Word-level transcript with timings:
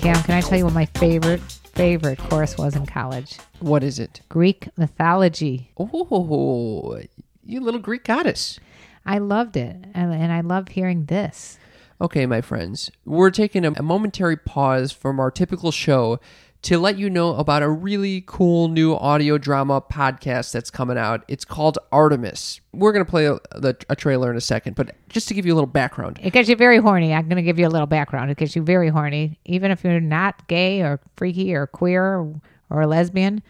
Cam, 0.00 0.22
can 0.22 0.34
I 0.34 0.40
tell 0.40 0.56
you 0.56 0.64
what 0.64 0.72
my 0.72 0.86
favorite 0.86 1.42
favorite 1.42 2.18
course 2.18 2.56
was 2.56 2.74
in 2.74 2.86
college? 2.86 3.36
What 3.58 3.82
is 3.82 3.98
it? 3.98 4.22
Greek 4.30 4.68
mythology. 4.78 5.72
Oh, 5.76 6.98
you 7.44 7.60
little 7.60 7.80
Greek 7.80 8.04
goddess. 8.04 8.58
I 9.04 9.18
loved 9.18 9.58
it, 9.58 9.76
and, 9.92 10.14
and 10.14 10.32
I 10.32 10.40
love 10.40 10.68
hearing 10.68 11.04
this. 11.04 11.58
Okay, 12.00 12.24
my 12.24 12.40
friends, 12.40 12.90
we're 13.04 13.30
taking 13.30 13.66
a, 13.66 13.72
a 13.72 13.82
momentary 13.82 14.38
pause 14.38 14.90
from 14.90 15.20
our 15.20 15.30
typical 15.30 15.70
show 15.70 16.18
to 16.62 16.78
let 16.78 16.98
you 16.98 17.08
know 17.08 17.34
about 17.36 17.62
a 17.62 17.68
really 17.70 18.22
cool 18.26 18.68
new 18.68 18.94
audio 18.94 19.38
drama 19.38 19.80
podcast 19.80 20.52
that's 20.52 20.70
coming 20.70 20.98
out. 20.98 21.24
It's 21.26 21.44
called 21.44 21.78
Artemis. 21.90 22.60
We're 22.72 22.92
going 22.92 23.04
to 23.04 23.10
play 23.10 23.26
a, 23.26 23.38
the, 23.58 23.76
a 23.88 23.96
trailer 23.96 24.30
in 24.30 24.36
a 24.36 24.42
second, 24.42 24.76
but 24.76 24.94
just 25.08 25.28
to 25.28 25.34
give 25.34 25.46
you 25.46 25.54
a 25.54 25.56
little 25.56 25.66
background. 25.66 26.20
It 26.22 26.32
gets 26.32 26.48
you 26.48 26.56
very 26.56 26.78
horny. 26.78 27.14
I'm 27.14 27.28
going 27.28 27.36
to 27.36 27.42
give 27.42 27.58
you 27.58 27.66
a 27.66 27.70
little 27.70 27.86
background. 27.86 28.30
It 28.30 28.36
gets 28.36 28.54
you 28.54 28.62
very 28.62 28.88
horny, 28.88 29.38
even 29.44 29.70
if 29.70 29.82
you're 29.84 30.00
not 30.00 30.46
gay 30.48 30.82
or 30.82 31.00
freaky 31.16 31.54
or 31.54 31.66
queer 31.66 32.04
or, 32.04 32.40
or 32.68 32.82
a 32.82 32.86
lesbian. 32.86 33.42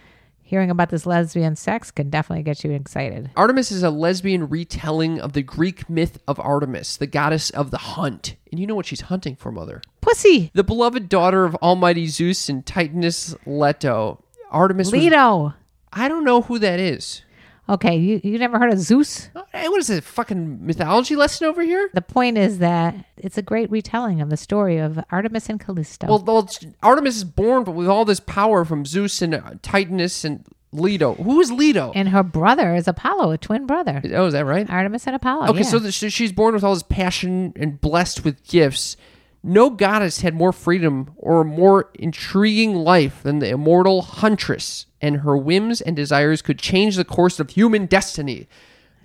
Hearing 0.43 0.71
about 0.71 0.91
this 0.91 1.07
lesbian 1.07 1.55
sex 1.55 1.93
can 1.93 2.11
definitely 2.11 2.43
get 2.43 2.65
you 2.65 2.73
excited. 2.73 3.31
Artemis 3.37 3.71
is 3.71 3.85
a 3.85 3.91
lesbian 3.91 4.49
retelling 4.49 5.21
of 5.21 5.33
the 5.33 5.43
Greek 5.43 5.89
myth 5.89 6.19
of 6.27 6.41
Artemis, 6.41 6.97
the 6.97 7.07
goddess 7.07 7.51
of 7.51 7.71
the 7.71 7.79
hunt. 7.79 8.35
And 8.51 8.59
you 8.59 8.67
know 8.67 8.75
what 8.75 8.87
she's 8.87 9.03
hunting 9.03 9.37
for, 9.37 9.53
Mother? 9.53 9.81
Pussy, 10.11 10.51
The 10.55 10.65
beloved 10.65 11.09
daughter 11.09 11.45
of 11.45 11.55
Almighty 11.57 12.09
Zeus 12.09 12.49
and 12.49 12.65
Titaness 12.67 13.37
Leto. 13.47 14.23
Artemis 14.51 14.87
was- 14.91 15.01
Leto. 15.01 15.55
I 15.93 16.09
don't 16.09 16.25
know 16.25 16.43
who 16.43 16.59
that 16.59 16.81
is. 16.81 17.23
Okay, 17.69 17.97
you, 17.97 18.21
you 18.25 18.37
never 18.39 18.59
heard 18.59 18.73
of 18.73 18.81
Zeus? 18.81 19.29
Hey, 19.53 19.69
what 19.69 19.79
is 19.79 19.89
it? 19.91 20.03
Fucking 20.03 20.67
mythology 20.67 21.15
lesson 21.15 21.47
over 21.47 21.63
here? 21.63 21.89
The 21.95 22.03
point 22.03 22.37
is 22.37 22.59
that 22.59 22.97
it's 23.17 23.39
a 23.39 23.43
great 23.43 23.71
retelling 23.71 24.21
of 24.21 24.29
the 24.31 24.37
story 24.37 24.79
of 24.79 24.99
Artemis 25.13 25.49
and 25.49 25.61
Callisto. 25.61 26.09
Well, 26.09 26.25
well, 26.25 26.39
it's- 26.41 26.67
Artemis 26.83 27.17
is 27.19 27.25
born 27.25 27.63
with 27.65 27.87
all 27.87 28.05
this 28.05 28.19
power 28.19 28.65
from 28.65 28.85
Zeus 28.85 29.23
and 29.23 29.35
uh, 29.35 29.41
Titanus 29.63 30.25
and 30.25 30.45
Leto. 30.73 31.15
Who 31.15 31.41
is 31.41 31.53
Leto? 31.53 31.93
and 31.95 32.09
her 32.09 32.25
brother 32.25 32.75
is 32.75 32.89
Apollo, 32.89 33.31
a 33.33 33.39
twin 33.39 33.67
brother. 33.67 34.03
oh, 34.15 34.27
is 34.27 34.33
that 34.33 34.45
right? 34.47 34.69
Artemis 34.69 35.07
and 35.07 35.15
Apollo. 35.15 35.49
Okay, 35.51 35.59
yeah. 35.61 35.65
so 35.65 35.79
the, 35.79 35.93
so 35.93 36.09
she's 36.09 36.33
born 36.33 36.55
with 36.55 36.65
all 36.65 36.75
this 36.75 36.83
passion 36.83 37.53
and 37.55 37.81
blessed 37.81 38.25
with 38.25 38.45
gifts. 38.47 38.97
No 39.43 39.71
goddess 39.71 40.21
had 40.21 40.35
more 40.35 40.53
freedom 40.53 41.13
or 41.17 41.41
a 41.41 41.45
more 41.47 41.91
intriguing 41.95 42.75
life 42.75 43.23
than 43.23 43.39
the 43.39 43.49
immortal 43.49 44.03
huntress, 44.03 44.87
and 45.01 45.19
her 45.19 45.37
whims 45.37 45.81
and 45.81 45.97
desires 45.97 46.43
could 46.43 46.59
change 46.59 46.97
the 46.97 47.05
course 47.05 47.41
of 47.41 47.51
human 47.51 47.87
destiny. 47.87 48.49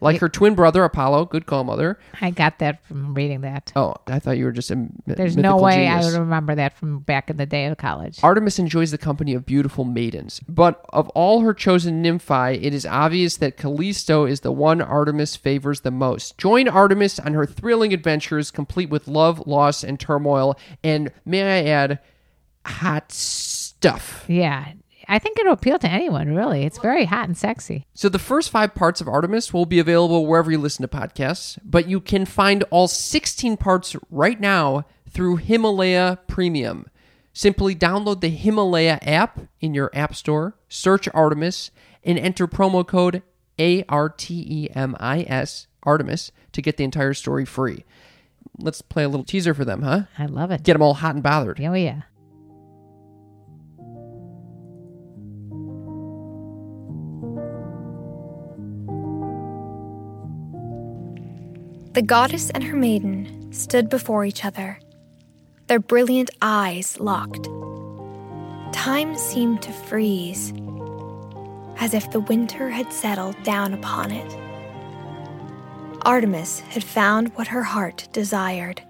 Like 0.02 0.20
her 0.20 0.30
twin 0.30 0.56
brother 0.56 0.84
Apollo, 0.84 1.26
good 1.26 1.46
call, 1.46 1.64
mother. 1.64 1.98
I 2.22 2.30
got 2.30 2.60
that 2.60 2.86
from 2.86 3.14
reading 3.14 3.42
that. 3.42 3.72
Oh, 3.76 3.96
I 4.08 4.20
thought 4.20 4.38
you 4.38 4.46
were 4.46 4.52
just 4.52 4.70
a 4.70 4.74
m- 4.74 5.02
There's 5.08 5.38
no 5.38 5.58
way 5.58 5.88
I 5.88 6.02
would 6.04 6.14
remember 6.14 6.54
that 6.56 6.78
from 6.78 7.00
back 7.00 7.30
in 7.30 7.38
the 7.38 7.46
day 7.46 7.66
of 7.66 7.78
college. 7.78 8.20
Artemis 8.22 8.60
enjoys 8.60 8.92
the 8.92 8.98
company 8.98 9.34
of 9.34 9.46
beautiful 9.46 9.84
maidens, 9.86 10.42
but 10.48 10.86
of 10.90 11.08
all 11.10 11.42
her 11.42 11.54
chosen 11.54 12.02
nymphi, 12.02 12.54
it 12.62 12.74
is 12.74 12.86
obvious 12.86 13.38
that 13.38 13.58
Callisto 13.58 14.26
is 14.26 14.42
the 14.42 14.52
one 14.52 14.82
Artemis 14.82 15.36
favors 15.36 15.82
the 15.82 15.92
most. 15.92 16.38
Join 16.38 16.68
Artemis 16.68 17.20
on 17.20 17.34
her 17.34 17.46
thrilling 17.46 17.94
adventures, 17.94 18.52
complete 18.52 18.90
with 18.90 19.08
love, 19.08 19.48
loss, 19.48 19.84
and 19.84 20.00
turmoil, 20.00 20.58
and 20.84 21.12
may 21.26 21.42
I 21.42 21.70
add, 21.70 22.00
hot 22.66 23.12
stuff. 23.12 24.26
Yeah. 24.28 24.74
I 25.08 25.20
think 25.20 25.40
it'll 25.40 25.54
appeal 25.54 25.80
to 25.80 25.90
anyone, 25.90 26.36
really. 26.36 26.64
It's 26.64 26.80
very 26.80 27.06
hot 27.06 27.28
and 27.28 27.38
sexy. 27.38 27.86
So 27.94 28.10
the 28.10 28.20
first 28.20 28.50
five 28.50 28.76
parts 28.76 29.02
of 29.02 29.08
Artemis 29.08 29.54
will 29.54 29.66
be 29.66 29.80
available 29.80 30.26
wherever 30.26 30.52
you 30.52 30.58
listen 30.58 30.88
to 30.88 30.98
podcasts, 30.98 31.58
but 31.64 31.88
you 31.88 32.02
can 32.02 32.26
find 32.26 32.64
all 32.72 32.88
16 32.88 33.58
parts 33.58 33.96
right 34.10 34.40
now 34.40 34.86
through 35.10 35.38
Himalaya 35.38 36.20
Premium. 36.28 36.88
Simply 37.34 37.76
download 37.76 38.22
the 38.22 38.30
Himalaya 38.30 39.00
app 39.02 39.40
in 39.60 39.74
your 39.74 39.92
app 39.94 40.16
store, 40.16 40.58
search 40.70 41.10
Artemis, 41.14 41.72
and 42.04 42.18
enter 42.18 42.48
promo 42.48 42.88
code 42.88 43.22
A-R-T-E-M-I-S, 43.60 45.68
Artemis, 45.84 46.32
to 46.54 46.62
get 46.62 46.78
the 46.78 46.84
entire 46.84 47.14
story 47.14 47.46
free. 47.46 47.84
Let's 48.58 48.82
play 48.82 49.04
a 49.04 49.10
little 49.10 49.26
teaser 49.26 49.54
for 49.54 49.66
them, 49.66 49.82
huh? 49.82 50.04
I 50.18 50.28
love 50.28 50.52
it. 50.52 50.64
Get 50.64 50.74
them 50.74 50.82
all 50.82 50.94
hot 50.94 51.16
and 51.16 51.24
bothered. 51.24 51.60
Oh, 51.62 51.74
yeah. 51.74 52.04
The 61.96 62.02
goddess 62.02 62.50
and 62.50 62.62
her 62.62 62.76
maiden 62.76 63.54
stood 63.54 63.88
before 63.88 64.26
each 64.26 64.44
other, 64.44 64.82
their 65.68 65.80
brilliant 65.80 66.30
eyes 66.42 67.00
locked. 67.00 67.46
Time 68.74 69.16
seemed 69.16 69.62
to 69.62 69.72
freeze, 69.72 70.52
as 71.78 71.94
if 71.94 72.12
the 72.12 72.20
winter 72.20 72.70
had 72.70 72.92
settled 72.92 73.42
down 73.44 73.74
upon 73.74 74.12
it. 74.12 74.38
Artemis 76.06 76.60
had 76.60 76.84
found 76.84 77.30
what 77.36 77.48
her 77.48 77.64
heart 77.64 78.10
desired. 78.12 78.82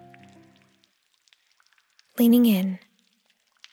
Leaning 2.18 2.48
in, 2.48 2.80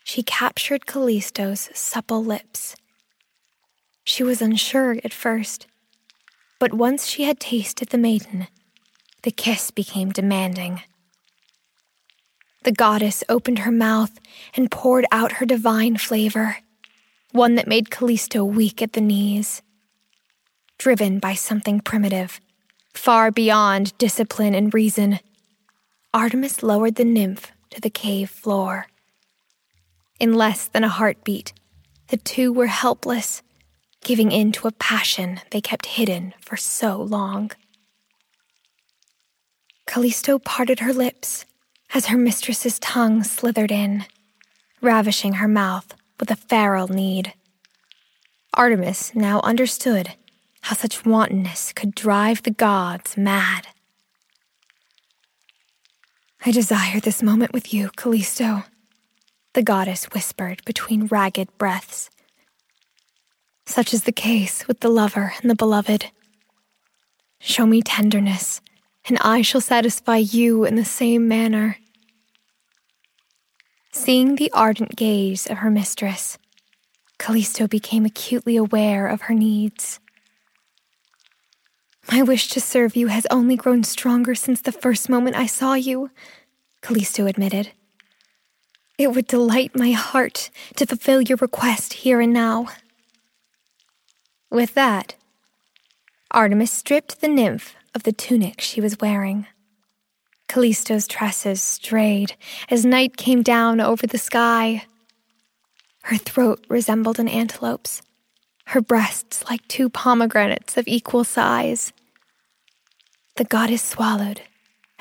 she 0.04 0.22
captured 0.22 0.84
Callisto's 0.84 1.70
supple 1.72 2.22
lips. 2.22 2.76
She 4.04 4.22
was 4.22 4.42
unsure 4.42 4.98
at 5.02 5.14
first, 5.14 5.68
but 6.58 6.74
once 6.74 7.06
she 7.06 7.22
had 7.22 7.40
tasted 7.40 7.88
the 7.88 7.96
maiden, 7.96 8.46
the 9.22 9.30
kiss 9.30 9.70
became 9.70 10.10
demanding. 10.10 10.82
The 12.64 12.72
goddess 12.72 13.24
opened 13.28 13.60
her 13.60 13.72
mouth 13.72 14.18
and 14.54 14.70
poured 14.70 15.04
out 15.10 15.32
her 15.32 15.46
divine 15.46 15.96
flavor, 15.96 16.58
one 17.32 17.54
that 17.56 17.66
made 17.66 17.90
Callisto 17.90 18.44
weak 18.44 18.82
at 18.82 18.92
the 18.92 19.00
knees. 19.00 19.62
Driven 20.78 21.18
by 21.18 21.34
something 21.34 21.80
primitive, 21.80 22.40
far 22.94 23.30
beyond 23.30 23.96
discipline 23.98 24.54
and 24.54 24.72
reason, 24.72 25.20
Artemis 26.14 26.62
lowered 26.62 26.96
the 26.96 27.04
nymph 27.04 27.50
to 27.70 27.80
the 27.80 27.90
cave 27.90 28.30
floor. 28.30 28.86
In 30.20 30.34
less 30.34 30.68
than 30.68 30.84
a 30.84 30.88
heartbeat, 30.88 31.52
the 32.08 32.16
two 32.16 32.52
were 32.52 32.66
helpless, 32.66 33.42
giving 34.04 34.30
in 34.30 34.52
to 34.52 34.68
a 34.68 34.72
passion 34.72 35.40
they 35.50 35.60
kept 35.60 35.86
hidden 35.86 36.34
for 36.40 36.56
so 36.56 37.00
long. 37.00 37.50
Callisto 39.86 40.38
parted 40.38 40.80
her 40.80 40.92
lips 40.92 41.44
as 41.94 42.06
her 42.06 42.16
mistress's 42.16 42.78
tongue 42.78 43.22
slithered 43.22 43.70
in, 43.70 44.04
ravishing 44.80 45.34
her 45.34 45.48
mouth 45.48 45.94
with 46.18 46.30
a 46.30 46.36
feral 46.36 46.88
need. 46.88 47.34
Artemis 48.54 49.14
now 49.14 49.40
understood 49.40 50.14
how 50.62 50.76
such 50.76 51.04
wantonness 51.04 51.72
could 51.72 51.94
drive 51.94 52.42
the 52.42 52.50
gods 52.50 53.16
mad. 53.16 53.68
I 56.44 56.50
desire 56.50 57.00
this 57.00 57.22
moment 57.22 57.52
with 57.52 57.72
you, 57.72 57.90
Callisto, 57.96 58.64
the 59.54 59.62
goddess 59.62 60.04
whispered 60.06 60.64
between 60.64 61.06
ragged 61.06 61.48
breaths. 61.58 62.10
Such 63.66 63.94
is 63.94 64.04
the 64.04 64.12
case 64.12 64.66
with 64.66 64.80
the 64.80 64.88
lover 64.88 65.34
and 65.40 65.50
the 65.50 65.54
beloved. 65.54 66.06
Show 67.38 67.66
me 67.66 67.80
tenderness, 67.82 68.60
and 69.08 69.18
I 69.20 69.42
shall 69.42 69.60
satisfy 69.60 70.18
you 70.18 70.64
in 70.64 70.76
the 70.76 70.84
same 70.84 71.26
manner. 71.26 71.78
Seeing 73.92 74.36
the 74.36 74.50
ardent 74.52 74.96
gaze 74.96 75.46
of 75.46 75.58
her 75.58 75.70
mistress, 75.70 76.38
Callisto 77.18 77.66
became 77.66 78.04
acutely 78.04 78.56
aware 78.56 79.06
of 79.06 79.22
her 79.22 79.34
needs. 79.34 80.00
My 82.10 82.22
wish 82.22 82.48
to 82.48 82.60
serve 82.60 82.96
you 82.96 83.08
has 83.08 83.26
only 83.30 83.54
grown 83.54 83.84
stronger 83.84 84.34
since 84.34 84.60
the 84.60 84.72
first 84.72 85.08
moment 85.08 85.36
I 85.36 85.46
saw 85.46 85.74
you, 85.74 86.10
Callisto 86.80 87.26
admitted. 87.26 87.70
It 88.98 89.14
would 89.14 89.26
delight 89.26 89.76
my 89.76 89.92
heart 89.92 90.50
to 90.76 90.86
fulfill 90.86 91.22
your 91.22 91.38
request 91.40 91.92
here 91.92 92.20
and 92.20 92.32
now. 92.32 92.68
With 94.50 94.74
that, 94.74 95.14
Artemis 96.30 96.72
stripped 96.72 97.20
the 97.20 97.28
nymph 97.28 97.74
of 97.94 98.02
the 98.04 98.12
tunic 98.12 98.60
she 98.60 98.80
was 98.80 98.98
wearing. 99.00 99.46
Callisto's 100.48 101.06
tresses 101.06 101.62
strayed 101.62 102.34
as 102.68 102.84
night 102.84 103.16
came 103.16 103.42
down 103.42 103.80
over 103.80 104.06
the 104.06 104.18
sky. 104.18 104.84
Her 106.04 106.16
throat 106.16 106.64
resembled 106.68 107.18
an 107.18 107.28
antelope's, 107.28 108.02
her 108.66 108.80
breasts 108.80 109.44
like 109.48 109.66
two 109.68 109.88
pomegranates 109.88 110.76
of 110.76 110.88
equal 110.88 111.24
size. 111.24 111.92
The 113.36 113.44
goddess 113.44 113.82
swallowed 113.82 114.42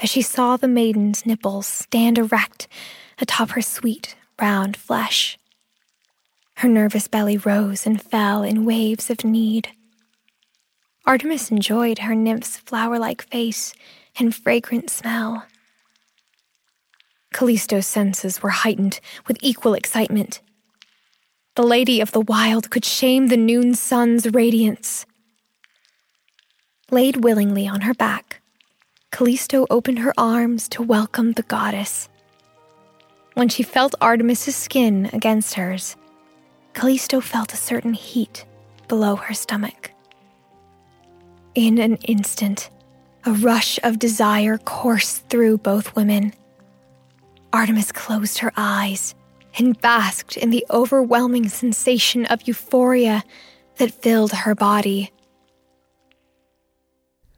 as 0.01 0.09
she 0.09 0.21
saw 0.21 0.57
the 0.57 0.67
maiden's 0.67 1.25
nipples 1.25 1.67
stand 1.67 2.17
erect 2.17 2.67
atop 3.19 3.51
her 3.51 3.61
sweet, 3.61 4.15
round 4.41 4.75
flesh. 4.75 5.37
Her 6.55 6.67
nervous 6.67 7.07
belly 7.07 7.37
rose 7.37 7.85
and 7.85 8.01
fell 8.01 8.43
in 8.43 8.65
waves 8.65 9.09
of 9.09 9.23
need. 9.23 9.69
Artemis 11.05 11.49
enjoyed 11.49 11.99
her 11.99 12.13
nymph's 12.13 12.57
flower 12.57 12.99
like 12.99 13.23
face 13.23 13.73
and 14.19 14.35
fragrant 14.35 14.89
smell. 14.89 15.45
Callisto's 17.33 17.87
senses 17.87 18.43
were 18.43 18.49
heightened 18.49 18.99
with 19.27 19.37
equal 19.41 19.73
excitement. 19.73 20.41
The 21.55 21.63
lady 21.63 22.01
of 22.01 22.11
the 22.11 22.21
wild 22.21 22.69
could 22.69 22.85
shame 22.85 23.27
the 23.27 23.37
noon 23.37 23.73
sun's 23.73 24.31
radiance. 24.31 25.05
Laid 26.91 27.23
willingly 27.23 27.67
on 27.67 27.81
her 27.81 27.93
back, 27.93 28.41
Callisto 29.11 29.65
opened 29.69 29.99
her 29.99 30.13
arms 30.17 30.67
to 30.69 30.83
welcome 30.83 31.33
the 31.33 31.43
goddess. 31.43 32.09
When 33.33 33.49
she 33.49 33.63
felt 33.63 33.95
Artemis's 34.01 34.55
skin 34.55 35.09
against 35.13 35.55
hers, 35.55 35.95
Callisto 36.73 37.21
felt 37.21 37.53
a 37.53 37.57
certain 37.57 37.93
heat 37.93 38.45
below 38.87 39.15
her 39.15 39.33
stomach. 39.33 39.91
In 41.53 41.79
an 41.79 41.97
instant, 41.97 42.69
a 43.25 43.33
rush 43.33 43.77
of 43.83 43.99
desire 43.99 44.57
coursed 44.57 45.27
through 45.27 45.57
both 45.57 45.95
women. 45.95 46.33
Artemis 47.51 47.91
closed 47.91 48.37
her 48.37 48.53
eyes 48.55 49.15
and 49.57 49.79
basked 49.81 50.37
in 50.37 50.49
the 50.49 50.65
overwhelming 50.69 51.49
sensation 51.49 52.25
of 52.27 52.47
euphoria 52.47 53.23
that 53.77 53.91
filled 53.91 54.31
her 54.31 54.55
body. 54.55 55.11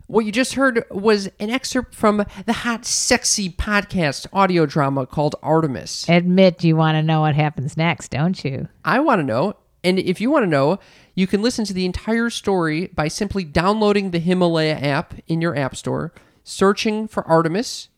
What 0.06 0.25
you 0.25 0.31
just 0.31 0.54
heard 0.54 0.83
was 0.92 1.27
an 1.39 1.50
excerpt 1.50 1.95
from 1.95 2.24
the 2.45 2.54
Hot 2.54 2.86
Sexy 2.86 3.50
podcast 3.50 4.27
audio 4.31 4.68
drama 4.68 5.07
called 5.07 5.36
Artemis. 5.42 6.07
Admit 6.07 6.63
you 6.63 6.75
want 6.75 6.98
to 6.98 7.01
know 7.01 7.21
what 7.21 7.33
happens 7.33 7.75
next, 7.75 8.12
don't 8.12 8.44
you? 8.45 8.68
I 8.86 9.00
want 9.00 9.19
to 9.19 9.24
know. 9.24 9.56
And 9.83 10.00
if 10.00 10.21
you 10.21 10.31
want 10.31 10.44
to 10.44 10.50
know, 10.50 10.80
you 11.15 11.27
can 11.27 11.41
listen 11.41 11.65
to 11.65 11.74
the 11.74 11.85
entire 11.85 12.30
story 12.30 12.88
by 12.88 13.07
simply 13.07 13.44
downloading 13.44 14.12
the 14.12 14.19
Himalaya 14.19 14.75
app 14.75 15.13
in 15.27 15.41
your 15.41 15.57
app 15.57 15.75
store, 15.75 16.13
searching 16.44 17.07
for 17.07 17.27
Artemis, 17.27 17.89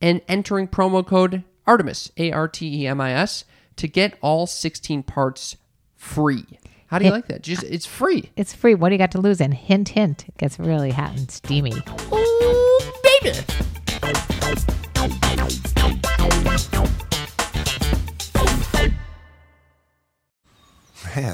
and 0.00 0.20
entering 0.28 0.68
promo 0.68 1.06
code 1.06 1.44
Artemis, 1.66 2.10
A 2.18 2.30
R 2.30 2.46
T 2.46 2.82
E 2.82 2.86
M 2.86 3.00
I 3.00 3.12
S, 3.12 3.44
to 3.76 3.88
get 3.88 4.18
all 4.20 4.46
16 4.46 5.02
parts 5.02 5.56
free. 5.96 6.44
How 6.88 6.98
do 6.98 7.06
you 7.06 7.10
like 7.10 7.26
that? 7.28 7.42
Just 7.42 7.64
it's 7.64 7.86
free. 7.86 8.30
It's 8.36 8.54
free. 8.54 8.74
What 8.74 8.90
do 8.90 8.94
you 8.94 8.98
got 8.98 9.12
to 9.12 9.20
lose? 9.20 9.40
And 9.40 9.54
hint, 9.54 9.88
hint, 9.90 10.28
it 10.28 10.36
gets 10.36 10.58
really 10.58 10.90
hot 10.90 11.16
and 11.16 11.30
steamy. 11.30 11.72
Oh, 12.12 12.23